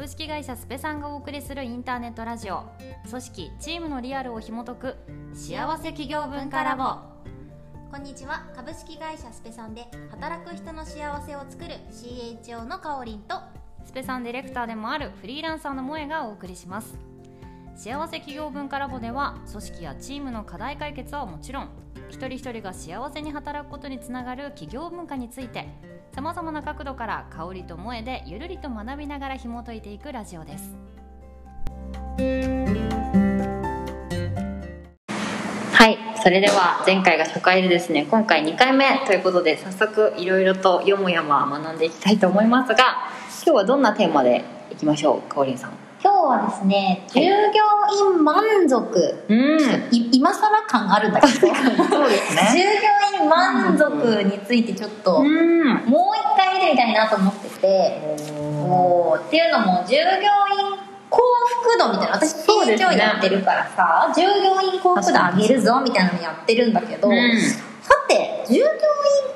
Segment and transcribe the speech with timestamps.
[0.00, 2.64] 株式会社スペさんがお送りするインターネットラジオ。
[3.10, 4.96] 組織チームのリアルを紐解く
[5.34, 7.02] 幸せ企業文化ラボ。
[7.90, 8.46] こんにちは。
[8.56, 13.34] 株式会社スペさんで働く人の幸せを作る CHO のかおりんと
[13.84, 16.96] スペさんディレクターでもあるフリーランサーの萌えがお送りします。
[17.76, 21.68] 幸せ企業文化ラボでは組織やチームの課題解決はもちろん
[22.08, 25.68] 一人一人が幸せに働くことにつながる企業文化について
[26.12, 30.76] さまざまな角度から香りと萌えでゆるりと学びながら紐解いていくラジオです。
[35.72, 43.08] はいそれでは前回が初回でですね今回2回目ということで早速いろいろとよもやま学んでいきたいと思いますが
[43.42, 45.79] 今日はどんなテーマでいきましょうかおりんさん。
[46.02, 47.26] 今日はですね従業
[48.14, 49.58] 員満足、うん。
[49.90, 51.32] い今更感あるんだけど。
[51.88, 55.68] そうです 従業員満足についてちょっと、うん。
[55.86, 58.16] もう一回見てみたいなと思ってて。
[58.66, 59.18] おー。
[59.18, 60.78] っていうのも従業員
[61.10, 61.22] 幸
[61.62, 62.14] 福度みたいな。
[62.14, 62.86] 私そうですね。
[62.86, 67.40] PHO やってるからさ、従業員幸福度上げるぞみたいなのやってるんだけど、うん。
[67.82, 68.70] さて従業員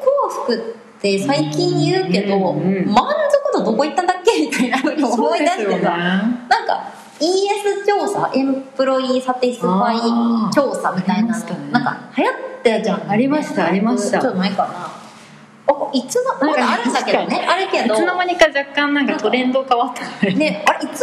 [0.00, 4.40] 幸福って最近言うけど、うんうん満足度どこ行ったんだっけ？
[4.40, 11.44] みたいなふうに思い出してさ、なんか ES 調査 employee satisfy 調査みたいなね。
[11.70, 13.10] なんか流行ったじゃん。
[13.10, 14.18] ありましたありました。
[14.20, 14.90] ちょっと前かな。
[15.66, 17.46] あいつのまだあるんだけどね。
[17.48, 17.94] あるけど。
[17.94, 20.26] いつの間にか若干なんかトレンド変わった。
[20.26, 20.98] ねねあれいつの間に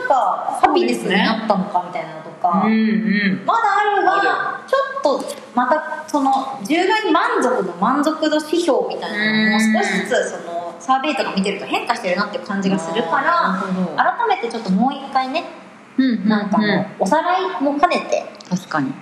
[0.00, 3.42] なんかハピネスになったのかみたいなのとか、うんうん。
[3.46, 6.30] まだあるがちょっとまたその
[6.62, 13.62] 従業員満足の満足度指標みたいなのも少しずつそのサーベイとか見てると変化してるなっていう感じがするから
[13.96, 15.44] 改めてちょっともう一回ね
[15.96, 16.28] うん。
[16.28, 18.92] なんかもうおさらいも兼ねて確かに。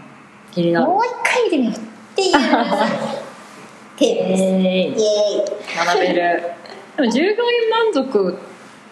[0.53, 0.87] 気になる。
[0.87, 1.79] もう一回見てみようっ
[2.15, 4.51] ていうテーマです、えー。
[4.51, 5.87] イエーイ。
[5.87, 6.43] 学べる。
[6.97, 8.39] でも従業員満足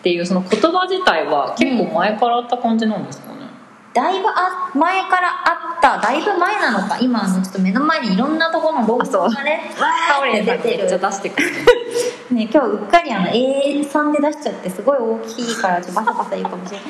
[0.00, 3.39] っていうその言葉自体は結構前からあった感じなんですかね、
[3.92, 6.98] だいぶあ前からあっただいぶ前なのか。
[7.00, 10.78] 今あのちょっと目の前にいろんなところのロゴがねわーって出てる。
[10.78, 11.48] めっちゃ出してくる
[12.30, 16.86] ね今日うっかりあの A3 で出しちゃってすごい大きいからちょっとバサバサ言うかもしれない。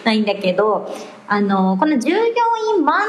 [0.04, 0.90] ないんだけど
[1.28, 2.16] あのこの従業
[2.74, 3.02] 員満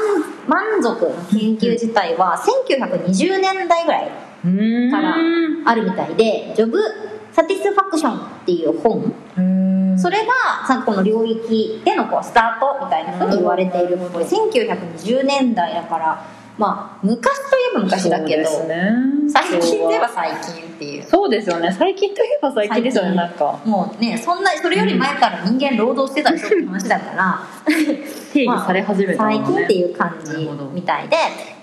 [0.46, 2.36] 満足の研究自体は
[2.70, 4.10] 1920年代ぐらい
[4.44, 5.16] うんから
[5.64, 6.78] あるみたいで「ジョブ・
[7.32, 10.32] サティスファクション」っていう本うんそれが
[10.66, 14.24] さこの領域でのこうスタートみたいなふうに言われているっぽい。
[14.24, 16.24] 1920年代だから
[16.58, 18.48] まあ昔といえば昔だけど、
[19.32, 21.02] 最近といえば最近っていう。
[21.04, 21.72] そうですよね。
[21.72, 23.58] 最近といえば最近ですよねなんか。
[23.64, 27.40] もうねそんなそれより前から人間労働してたでしょって話だから。
[28.32, 29.54] 定義され始めた最のね。
[29.56, 31.16] 近っていう感じみたいで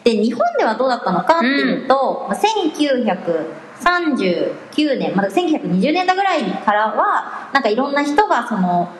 [0.03, 8.91] で日本ではどうだったのかっていうと、まあ1939年まだ1920年代ぐらいからはなんかいろんな人がその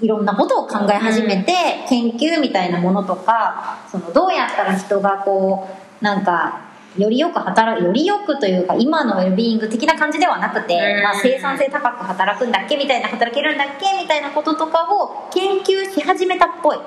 [0.00, 1.52] いろんなことを考え始めて、
[1.88, 5.68] 研究みたいなものとかそのどうやったら人がこ
[6.00, 11.02] うなんかよりよく働くよりよくというか今のウェルビーイング的な感じではなくて、うん。
[11.02, 16.78] まあ、生産性高く働くんだっけみたいな働けるんだっけみたいなこととかを研究し始めたっぽい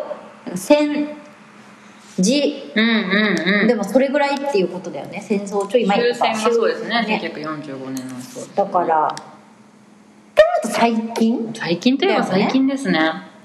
[2.18, 3.68] 戦時うんうんうん。
[3.68, 5.24] でもそれぐらいっていうことだよね。
[5.26, 6.90] 戦争ちょい前終戦がそうですね。
[7.06, 7.22] ね。
[7.34, 8.20] 1945年の。
[8.20, 13.00] そうだからってなると最近、最近といえば最近ですね。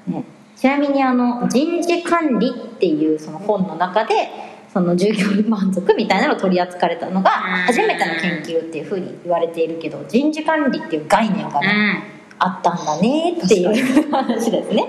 [0.06, 0.24] ね、
[0.56, 4.14] ちなみにあの人事管理っていうその本の中で
[4.72, 12.02] その従業員満足みたいなのを取り扱われたのが初めての研究っていうふうに言われているけど人事管理っていう概念がね、
[12.38, 14.84] あったんだねっていう話ですね。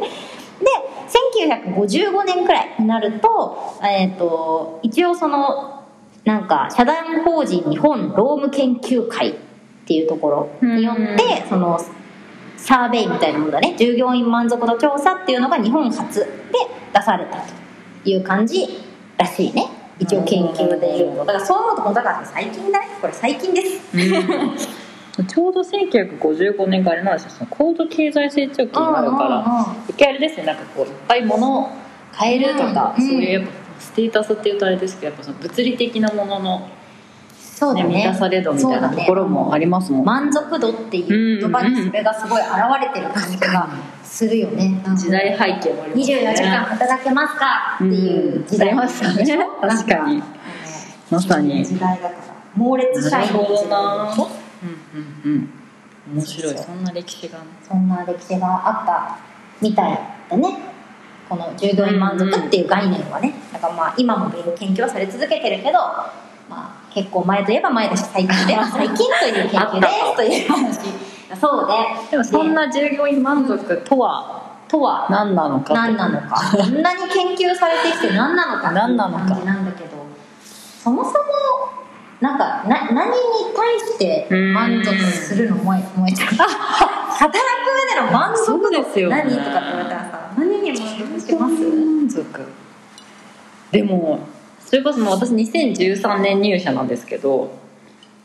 [0.60, 0.66] で
[1.08, 5.84] 1955年くらいになると,、えー、と一応その
[6.26, 9.34] なんか社団法人日本労務研究会っ
[9.86, 10.30] ていうとこ
[10.62, 11.80] ろによってその
[12.58, 16.26] サーベイみたいなものだね従業員満足度調査っていうのが日本初で
[16.94, 18.68] 出されたという感じ
[19.18, 19.68] らしいね。
[20.00, 21.26] 一応研究でいうと。
[21.26, 22.88] だからそう思うとだから最近だね。
[23.02, 23.82] これ最近です
[25.26, 31.70] ちょうど1955年があれなんですよその高度経済成長期になるから一回あれですねなんかこういっぱい物を
[32.12, 33.50] 買えるとか、うんそういうやっぱ
[33.80, 36.78] ステータスっていうとあれですけどやっぱその物理的なものの、ね
[37.58, 37.90] そうだね。
[37.90, 43.68] 満たされ度みたいなところもありますもん、満足度っていう言葉にそれがすごい現れてる感じが
[44.04, 44.80] するよね。
[44.96, 46.34] 時代背景もありますね。
[46.34, 48.80] 24時間働けますかっていう時代うん。
[48.80, 49.48] ありましたね。
[49.60, 50.24] 確かに。
[51.10, 51.66] まさに。
[51.66, 52.16] 時代だから。
[52.56, 54.16] 猛烈社員なるほどな。
[54.16, 55.50] ねうんうんうん。
[56.16, 56.58] 面白い。
[56.58, 57.40] そんな歴史が。
[57.40, 59.18] ねそんな歴史があった
[59.62, 60.00] みたい
[60.30, 60.58] だね。
[61.28, 63.34] この従業員満足っていう概念はね。
[63.52, 66.10] だからまあ今も研究はされ続けてるけどま
[66.50, 70.80] あ結構前といえば前だし最近では 最近という研究ですという話。
[71.40, 76.52] そうねでもそんな従業員満足とはとは何なのかと何なのか。
[76.56, 79.98] こんなに研究されてきて何なのかっていう何なのか感じなんだけど。
[80.88, 81.18] そもそも
[82.20, 83.16] なんかな何に
[83.56, 89.24] 対して満足するの燃え燃えちゃう働く上での満足ですよね。
[89.24, 91.54] 何とかって言われたらさ何に満足します？
[91.64, 92.26] 満足。
[93.72, 94.20] でも
[94.60, 97.52] それこそもう私2013年入社なんですけど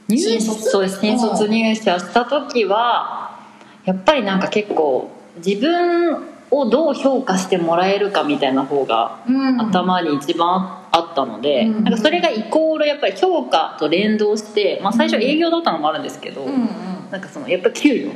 [0.08, 0.70] 入新卒？
[0.70, 3.38] そうです新卒入社した時は
[3.84, 5.10] やっぱりなんか結構
[5.44, 9.60] 自分をどう評価してもらえるかみたいな方がうん。
[9.60, 11.84] 頭に一番あったので、うん。
[11.84, 16.68] なんかそれがイコールやっぱり評価と連動して、まあ、最初営業だったのもあるんですけど、うん
[17.10, 18.12] なんかそのやっぱ給与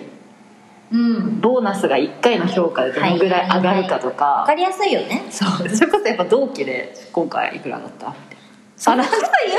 [0.92, 1.16] うん。
[1.16, 5.24] うんボーナスが1回の評価でどのぐらい上がるかとか、分かりやすいよね。
[5.30, 5.68] そう。
[5.68, 8.08] それこそやっぱ同期で今回いくらだった？
[8.08, 8.36] みたいな
[8.76, 9.16] そんなこと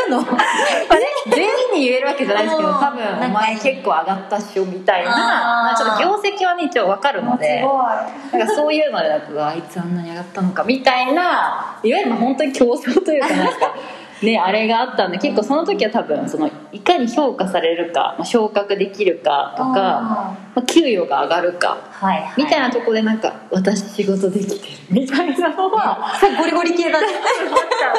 [0.09, 0.38] 言うの？
[1.77, 5.74] に言えるわけじゃないですけどうん多分お前結構上がったっしょみたいな。
[5.77, 11.79] ちょっと業績はね一応分かるのですなんかそういうのでなんかうわあいつあんなに上がったのかみたいな。
[11.83, 13.75] いわゆるまあ本当に競争というかなんか
[14.24, 24.59] ねあれがあったんで結構その時は多分そのいかに評価されるか、まあ、昇格できるかとか、まあ、給与が上がるかはい、はい、みたいなところでなんか私仕事できてる
[24.89, 27.07] みたいなのは ゴリゴリ系だね。
[27.45, 27.94] 思っちゃ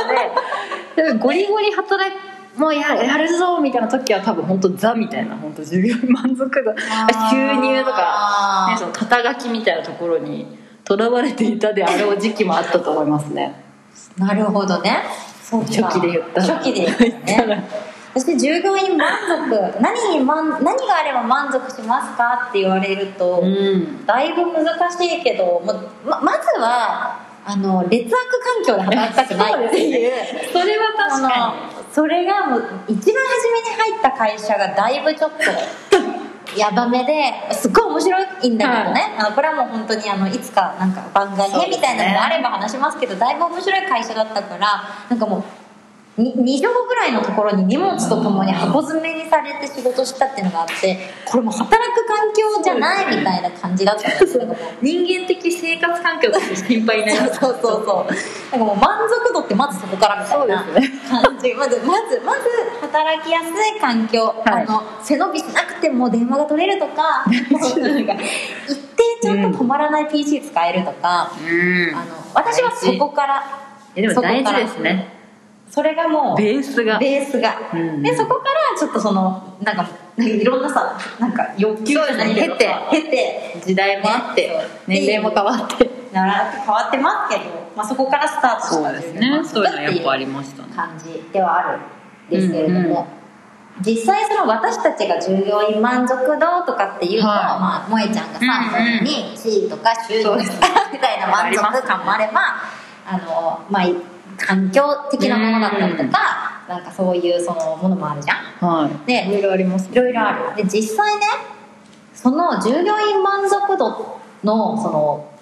[1.04, 2.14] うのでゴリゴリ働い
[2.58, 6.48] もうややるぞみたいな時は多分本当ザみたいな本当従業員満足度。
[7.30, 13.62] 収入とか、ね、その肩書きみたいなところにとらわれていたであろう時期もあったと思いますね。
[14.16, 15.04] なるほどね。
[15.50, 16.56] 初期で言ったら。
[16.58, 17.64] 初期で言ったらね。
[18.14, 19.08] そして従業員満
[19.48, 19.80] 足。
[19.80, 24.04] 何に満何があれば満足しますかって言われると、うん。
[24.04, 25.72] だいぶ難しいけどま
[26.04, 30.12] ままずはあの劣悪環境で働きたくないっていう。
[30.52, 35.44] それは確かあのそれがもう一番初めに入った会社がだいぶちょっと
[36.56, 45.44] やばめですっごい面白いんだけどね、あのこれはもう本当にあのいつかなんか番外編みたいなのがあれば話しますけどだいぶ面白い会社だったからなんかもうに
[46.18, 57.38] 2畳ぐらいのところに荷物とともに箱詰めにされて仕事したっていうのがあってこれもう働く環境じゃないみたいな感じだったんですけどもに 人間的生活環境として心配になります。
[57.38, 60.64] そうそうそうなんかもう満足度ってまずそこからみたいな
[61.22, 62.40] 感じ、まずまずまず
[62.80, 64.64] 働きやすい環境、はい。
[64.64, 72.04] あの背伸びしなくても電話が取れるとか一定ちゃんと止まらない PC 使えるとか、うんあの
[72.34, 73.44] 私はそこから
[73.94, 75.17] えでも大事ですね
[75.70, 76.98] それがもうベースが。
[76.98, 78.02] ベースが、うん。
[78.02, 82.86] でそこからちょっとそのなんかなんかいろんなさなんか欲求じゃないけどそうですね。
[82.90, 84.54] 経て時代もあって、ね
[84.86, 85.98] 年齢も変わって。
[86.12, 89.40] なら変わってますけど、まあ、そこからスタートしたそうですね。
[89.44, 90.68] そういうのやっぱありましたね。
[90.74, 91.80] 感じではあるん
[92.30, 93.18] ですけれども、うんうん
[93.80, 97.42] 実際その私たちが従業員満足度とかっていうと、はい。
[97.60, 99.04] まあ、萌えちゃんがさ、うんうん。
[99.04, 102.40] に地位とか収入みたいな満足感もあれば
[103.06, 103.84] あの、まあ、
[104.38, 108.36] 環境的なものだったりとか、なんかそういうそのものもあるじゃん。
[108.66, 109.06] はい。
[109.06, 110.62] でいろいろありますいろいろある。
[110.62, 111.22] で実際ね
[112.14, 115.32] その従業員満足度のその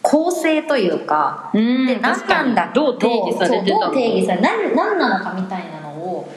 [0.00, 3.80] 構成というかうんで何なんだどう定義されてたの？
[3.86, 6.32] どう定義され何何なのかみたいなのを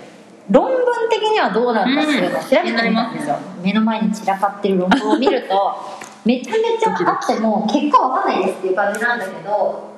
[0.50, 5.75] 論文的にはどうなんだっていうのを調べてみたんですよ、目の前に散らかってる論文を見ると
[6.25, 9.90] めちゃめちゃあっても結果わかんないですっていう感じなんだけど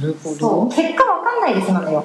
[0.00, 0.68] なるそう。
[0.68, 2.04] 結果わかんないです なんだよ。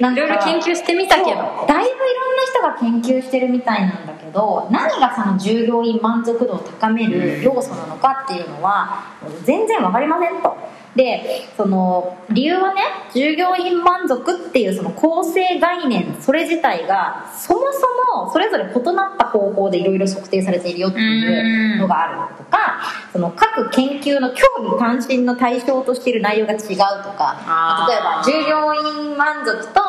[0.00, 1.26] なんいろいろ研究してみたけど。
[1.30, 9.04] だいぶいろんな人が研究してるみたいなんだけど何がその従業員満足度を高める要素なのかっていうのは
[9.44, 10.56] 全然わかりませんと。
[10.96, 12.82] でその理由はね
[13.12, 22.80] 従業員満足っていうその構成概念それ自体がそもそもそれぞれ異なった方法でいろいろ測定されているよっていうのがあるとか
[23.12, 29.80] その各研究の興味関心の対象としている内容が違うとか例えば従業員満足と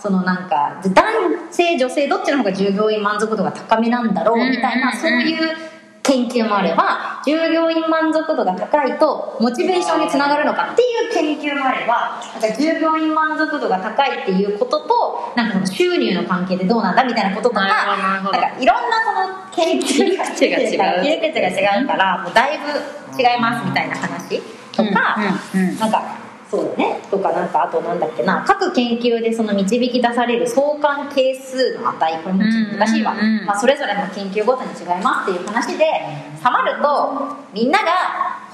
[0.00, 1.06] そのなんか男
[1.50, 4.98] 性女性どっちの方が従業員満足度が高めなんだろうみたいなうん。
[4.98, 5.73] そういう
[6.04, 20.58] 研究もあれば従業員満足度が高いとモチベーションにつながるのかっていう研究もあればなんか従業員満足度が高いっていうこととなんかその収入の関係でどうなんだみたいなこととかなんかいろんなその研究が切り
[21.32, 22.64] 口が違うからもうだいぶ
[23.18, 24.42] 違いますみたいな話
[24.72, 25.16] とか、
[25.78, 26.18] なんか
[26.50, 27.00] そうだね。
[27.10, 28.44] とかなんかあとなんだっけな。
[28.46, 33.46] 各研究でその導き出される相関係数の値これもちょっと難しいわ、うんうんうん。
[33.46, 35.84] まあ、それぞれの研究ごとに違いますっていう話で
[36.40, 37.86] さまるとみんなが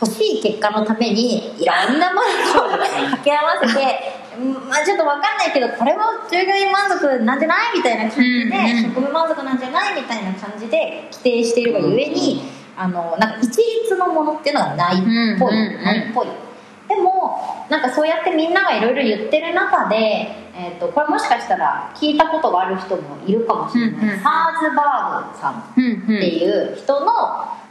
[0.00, 2.26] 欲しい結果のためにいろんなもの
[2.66, 8.82] を掛け合わせてうんまあ、ちょっと分かんないけどこれも従業員満足なんじゃないみたいな感じで、うんうん。
[8.84, 12.42] 職務満足なんじゃないみたいな感じで規定しているがゆえに、
[12.76, 14.98] あのなんか一律のものっていうのがないっ
[15.38, 15.84] ぽい、うんうんうん。
[15.84, 16.28] ないっぽい
[17.70, 27.12] なんかそうやってみんながいろいろ言ってる中で、えー、とこれもしかしたら聞いたことがある人もいるかもしれない、うんうんハーズバーグさんうんっていう人の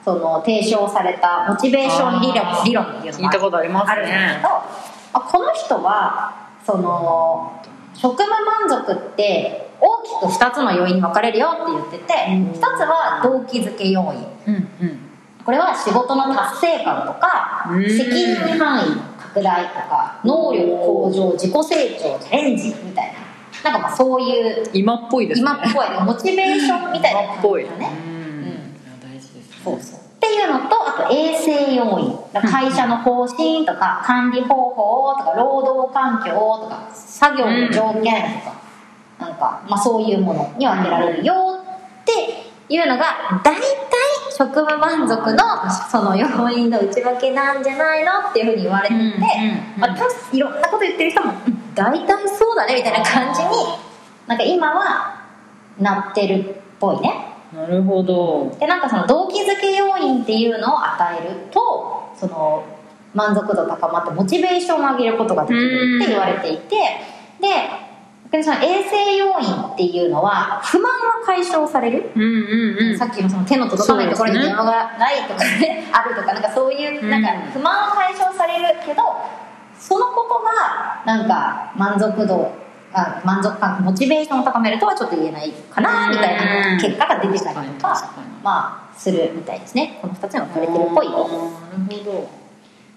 [0.03, 7.61] その提唱されたモチベーション理論理論っていうの聞いたことありますあるんだけねど、あこの人はその
[7.93, 12.51] 職務満足って大きく2つの要因に分かれるよって言っててうん。
[12.51, 14.25] 1つは動機づけ要因。
[14.47, 14.99] うんうん。
[15.43, 17.83] これは仕事の達成感とかうん。
[17.83, 18.89] 責任範囲。
[18.89, 19.08] の
[19.39, 23.19] 拡大とか能力向上自己成長チャレンジみたいな。
[23.63, 25.50] なんかまあそういう今っぽいですね。
[25.50, 27.65] 今っぽいモチベーションみたいな今っぽい。
[27.65, 28.46] 感じだねうん。
[28.46, 29.63] いや大事です。
[29.63, 30.00] そうそう。
[30.00, 32.17] っていうのとあと衛生要因。
[32.34, 38.62] 会社の方針とか管理方法とか労働環境とか作業の条件とか、
[39.19, 41.34] なんか、まあ、そういうものに分けられるよ
[42.01, 43.62] っていうのが大体
[44.39, 45.43] 職務満足の
[45.91, 50.38] その要因の内訳なんじゃないのっていうふうに言われていて、うんうん。
[50.38, 53.50] いろんなこと言ってる人もうん大体そうだねみたいな感じに
[54.27, 55.25] なんか今は
[55.77, 57.36] なってるっぽいね。
[57.53, 58.55] なるほど。
[58.58, 62.63] でなんかその動機づけ要因っていうのを与えるとその
[63.13, 66.77] 満足度高まってモチベーションを上げることができるって言われていて
[67.41, 67.88] で
[68.31, 72.98] 逆にその衛生要因っていうのは不満は解消される、うんうんうん。
[72.98, 79.01] さっきのその手の届かないところに電話がないとかねあるとかなんかそういうなんかうん不満は解消されるけど
[79.79, 82.51] そのことがなんか満足度
[82.93, 89.98] あ満足感モチベーションを高めるとはちょっと言えないかなみたいな結果が出てたりとかまあするみたいですね。
[90.01, 91.07] この2つに分かれてるっぽい。
[91.07, 92.29] なるほど。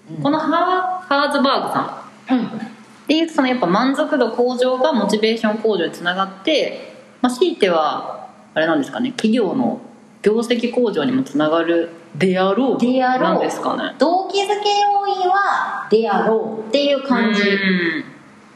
[0.09, 2.35] うんこのハーハーズバーグさん。
[2.35, 2.72] うん
[3.03, 9.81] っていうそのやっぱ満足度向上がモチベーション向上につながって、まあ、強いてはあれなんですかね企業の
[10.21, 13.33] 業績向上にもつながるであろうであろう。
[13.33, 13.95] なんですかね。
[13.99, 18.03] 動機づけ要因はであろうっていう感じっうん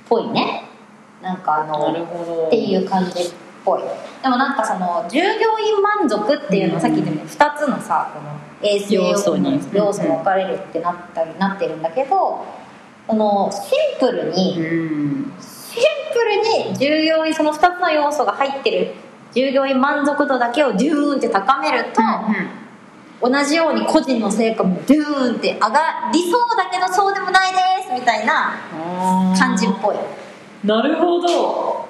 [0.08, 0.64] ぽいね。
[1.22, 2.48] なんかあのなるほど。
[2.48, 3.26] っていう感じっ
[3.66, 3.82] ぽい。
[4.24, 5.26] でもなんかその従業
[5.60, 9.60] 員満足っていうのをさっき言ったように2つのさこの衛生要素に。
[9.74, 12.46] 要素に分かれるってなったりなってるんだけど
[13.08, 13.60] そのシ
[13.96, 15.84] ンプルにうんシン
[16.14, 18.94] プルに従業員その2つの要素が入ってる
[19.34, 22.02] 従業員満足度だけをデューンって高めると、
[23.30, 28.56] 同じように個人の成果もデューンって上がりそうだけどそうでもないですみたいな
[29.38, 29.96] 感じっぽい。
[30.64, 31.88] なるほど。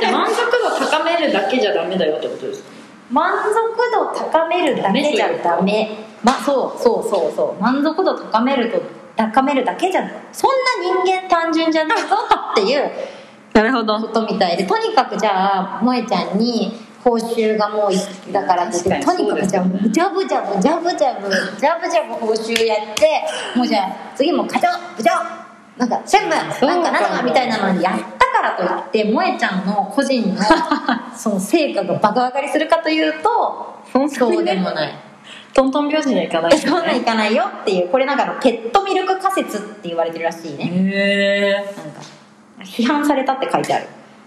[0.00, 2.70] で満足度高めるだけじゃダメだよってことですか？
[3.10, 3.54] 満足
[3.92, 5.90] 度高めるだけじゃダメ。
[6.22, 7.62] まそうそうそうそう。
[7.62, 8.80] 満足度高めると
[9.20, 10.50] 高めるだけじゃそん
[10.82, 12.06] な人間単純じゃないぞ
[12.52, 12.90] っていう
[13.52, 13.98] なるほど。
[14.00, 17.98] ことみたいでとにかくじゃあ萌ちゃんに報酬がもうい
[18.32, 23.24] だからってとににかくじゃあジャブジャブジャブジャブジャブジャブ報酬やって
[23.54, 25.10] もうじゃあ次も課長部長
[25.76, 28.62] なんか専務なんかなんとかみたいなのにやったからと
[28.98, 30.40] いって萌ちゃんの個人の
[31.16, 33.74] その成果が爆上がりするかというと
[34.08, 35.09] そうでもない。
[35.52, 40.64] トントン拍子にはいかないそんなんいねかないよっていうこれなんかあのペットミルク仮説って言われてるらしいね。
[40.64, 42.00] へえなんか
[42.60, 43.86] 批判されたって書いてある。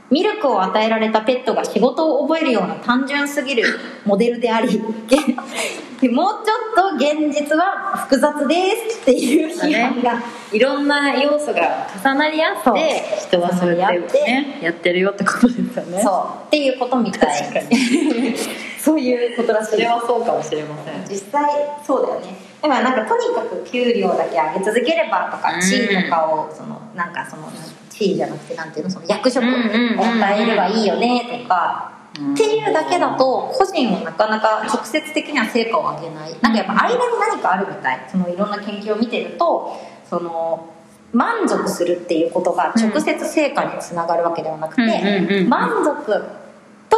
[0.09, 3.63] ミルクを与えられたペットが仕事を覚えるような単純すぎる
[4.05, 5.17] モデルでありげ
[6.09, 8.55] もうちょっと現実は複雑で
[8.91, 16.01] すっていう批判が、いろんな要素が重なり合って人はそうやってねやってるよってことですよね。
[16.03, 16.11] そ
[16.43, 16.47] う。
[16.47, 17.41] っていうことみたい。
[17.41, 18.35] 確かに
[18.83, 21.49] そういうことらしいそれはそうかもしれません実際
[21.87, 22.35] そうだよね。
[22.61, 25.61] だからなんかとにかく給料だけ上げ続ければとかうん。
[25.61, 27.49] 地位とかをそのなんかその
[27.89, 31.93] 地位じゃなくてなんていうのその役職を与えればいいよねとか
[32.33, 36.35] っていうだけだと個人はなかなか直接的には成果を上げない。
[36.41, 38.05] なんかやっぱ間に何かあるみたい。
[38.11, 40.69] そのいろんな研究を見てるとその
[41.13, 46.42] 満足するっていうことが直接成果につながるわけではなくて、満足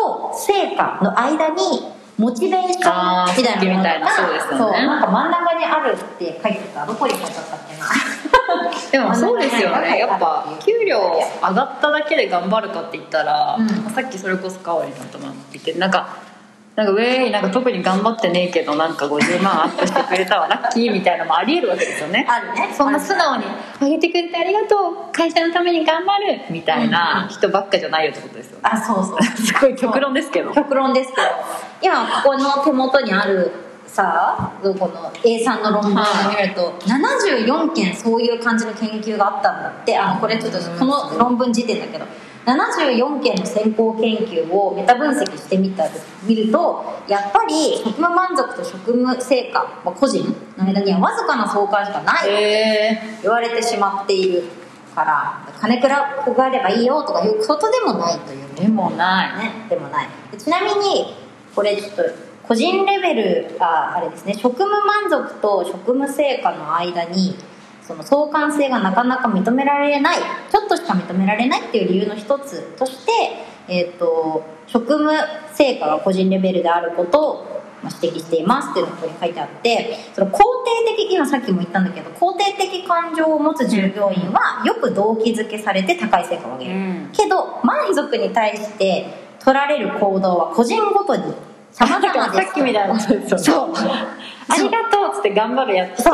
[0.05, 4.85] と成果の間にモチベーションみたいなものさっきみたいなそうですよね。
[4.85, 7.85] なんか真ん中にあるって書いてたどこに書いてたっけな
[8.91, 9.99] でもそうですよね。
[9.99, 11.01] やっぱ給料
[11.41, 13.67] 上がっただけで頑張るかって言ったら、うん。
[13.91, 16.07] さっきそれこそかおりさんとも言ってなんか
[16.75, 22.25] なんかウェイなんか特に頑張ってねえけどなんか50万アップしてくれたわラッキーみたいなのもありえるわけですよね。
[22.29, 22.73] あるね。
[22.75, 23.45] そんな素直に
[23.79, 28.61] 「あげてくれてありがとう会社のために頑張る」みたいな人ばっかじゃないよってことですよね。
[28.63, 29.23] あそうそう。
[29.23, 30.51] すごい極論ですけど。
[30.51, 31.27] 極論ですけど。
[31.81, 33.51] 今ここの手元にある
[33.87, 39.97] さこの A さんの論文を見ると、74件そういう感じの研究があったんだって。
[39.97, 42.05] あのこれちょっとこの論文時点だけど
[42.45, 45.89] 74件の先行研究をメタ分析してみた
[46.23, 50.23] 見るとやっぱり職務満足と職務成果、まあ、個人
[50.57, 54.43] の間にはわずかな相関しかないへ言われてしまっている
[54.93, 59.39] から金くらがあればいいよとかいうことでもないというでもない。
[59.39, 60.07] ねでもない。
[60.31, 61.13] でちなみに
[61.53, 62.03] これちょっと
[62.43, 67.35] 個人レベルああれですね職務満足と職務成果の間に
[67.87, 73.11] その相関性がなかなか認められないちょっとしか認められないっていう理由の一つとして、
[73.67, 75.11] えー、と職務
[75.53, 80.41] 成果が個人レベルであることをまあ指摘していますっていうのがここに書いてあってその肯定
[80.97, 87.09] 的今さっきも言ったんだけど肯定的感情を持つ従業員はよく動機づけされて高い成果を上げる、うん。
[87.13, 89.05] けど満足に対して
[89.39, 91.21] 取られる行動は個人ごとに
[91.71, 92.35] 様々です。
[92.45, 93.43] さっきみたいなことですよね。
[93.43, 93.73] そう。
[94.47, 96.09] ありがとうっつって頑張るやつと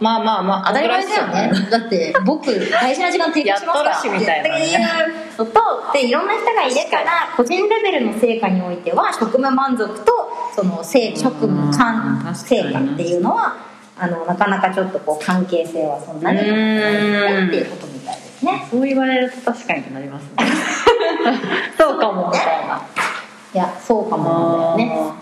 [0.00, 1.52] まあまあまあ当たり前だよね。
[1.70, 3.90] だって僕大事な時間提供しますから。
[3.90, 4.64] やみたいなね。
[4.64, 5.24] っていう。
[5.38, 5.60] のと
[5.92, 10.12] でいろんな人がいるから個人レベルの成果においては職務満足と
[10.54, 13.56] その成職務間うん成果っていうのは
[13.96, 18.66] あのなかなかちょっとこう関係性はそんなにないうんっていうことみたいですね。
[18.70, 20.30] そう言われると確かになりますね。
[21.78, 22.82] そうかもみたいな。
[23.54, 24.92] いやそうかもね。
[24.92, 25.14] あ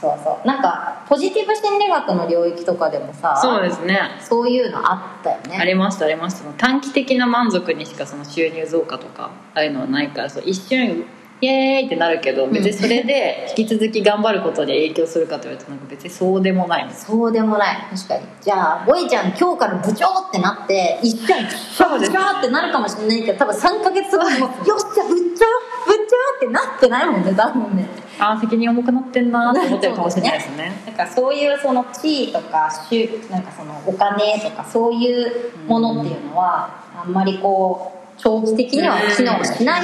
[0.00, 0.46] そうそう。
[0.46, 4.00] なんかポジティブ心理学の領域とかでもさそうですね。
[4.20, 5.58] そういうのあったよね。
[5.60, 6.50] ありましたありました。
[6.52, 11.04] 短期的な満足にしかその収入増加とかああいうのはないからそう一瞬
[11.42, 16.90] イエーイってなるけど別にそれで引き続き頑張ることに影響するかと言われなんか別にそうでもない。
[16.92, 17.76] そうでもない。
[17.90, 18.22] 確かに。
[18.42, 22.12] じゃあボイちゃん今日から部長ってなって一瞬そうです。
[22.12, 25.46] 部長ってなるかもしれないけど多分3ヶ月後にもよっしゃ部長
[25.86, 27.88] 部長ってなってないもんね多分ね
[28.20, 30.72] ああ責任重くなってんなって思ってるかもしれないですね。
[30.86, 36.68] だからそういうその地位とか収なんかそのお金とかそういうものっていうのは
[37.02, 39.82] あんまりこう長期的には機能しない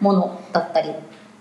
[0.00, 0.90] ものだったり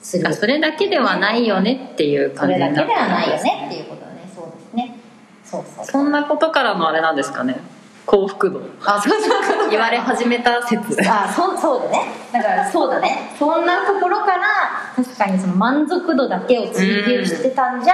[0.02, 0.28] する。
[0.28, 4.30] あそれだけではないよねっていうそ感じれだけではないよねっていうことだね。
[4.34, 4.96] そうですね。
[5.44, 5.86] そうそう。
[5.86, 7.58] そんなことからのあれなんですかね
[8.06, 8.62] 幸福度。
[8.84, 9.70] あそうそう。
[9.70, 10.98] 言われ始めた説。
[11.10, 12.08] あそうそうだね。
[12.34, 13.34] だからそうだね。
[13.38, 17.94] そんなところから確かにその満足度だけを追求してたんじゃ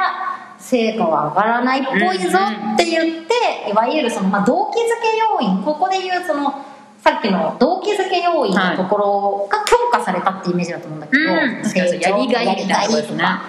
[0.58, 2.39] 成果は上がらないっぽいぞ
[2.74, 5.63] って言っていわゆるその、まあ、動機づけ要因。
[5.63, 6.65] ここで言うその
[7.04, 13.43] さっきの動機づけ要因のところが強化されたってイメージだと思うんだけど、やりがいみたいな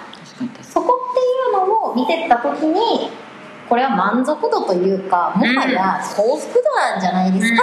[0.63, 3.11] そこっていうのを見てった時に
[3.69, 7.63] これは満足度というかもはや幸福度なんじゃないですか、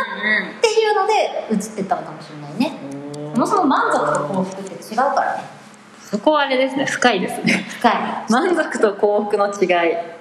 [0.59, 1.13] っていうので
[1.51, 2.77] 映ってったのかもしれないね。
[3.33, 5.43] そもそも満足と幸福って違うからね。
[6.01, 6.85] そこはあれですね。
[6.85, 7.65] 深いですね。
[7.67, 7.93] 深い。
[8.29, 10.15] 満足と幸福の違い。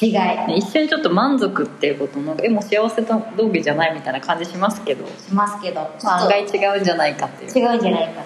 [0.00, 0.12] 違い。
[0.12, 5.80] ね一瞬ちょっと満足っていうことなんかえもう幸せと道義じゃないみたいな感じしますけど、しますけど。
[6.04, 7.64] 案外違うんじゃないかっていう。
[7.64, 8.22] 違うんじゃないか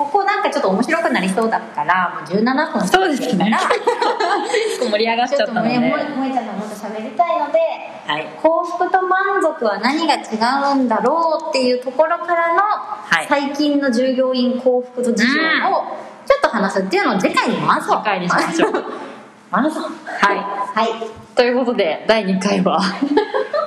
[0.00, 3.52] ここなんかちょっと面白くなりそうだからもう17分そうですね。
[4.80, 7.58] 盛り上がっちゃったので、ちょっとねもえもえちゃんともっと喋りたいので
[8.06, 8.26] はい。
[8.42, 12.62] 幸福と満足は何が違うんだろうっていうところからの、
[13.22, 13.26] い。
[13.28, 15.84] 最近の従業員幸福度事情を
[16.26, 17.98] ちょっと話すっていうのを次回に回そう。
[17.98, 18.72] 次回にしましょう。
[19.52, 19.82] 回そう。
[19.82, 20.36] はい。
[20.38, 22.78] はいということで第2回は。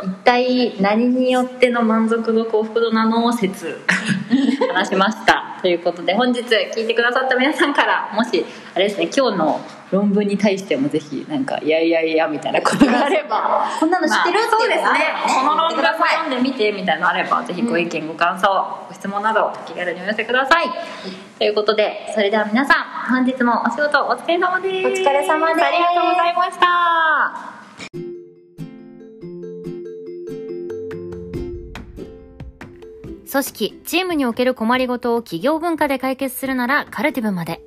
[0.03, 3.79] 一体何によっての満足度幸福度なの説。
[4.69, 5.57] 話しました。
[5.59, 9.59] ということで本日聞いてくださった皆さんからもしあれですね今日の
[9.89, 13.65] 論文に対してもぜひなんかいやいやいやみたいなことがあれば。
[13.79, 14.39] こんなの知ってる？
[14.39, 14.87] まあそうですね。
[15.25, 18.47] この論文さい読んでみてみたいなのあればぜひご意見ご感想
[18.87, 20.67] ご質問などお気軽にお寄せください。
[21.39, 25.01] ということでそれでは皆さん本日もお仕事お疲れ様です。
[25.01, 25.65] お疲れ様です。
[25.65, 27.62] ありがとうございました
[33.33, 37.63] 組織、チームにおける困りごとを企業文化で解決するならカルティブまで。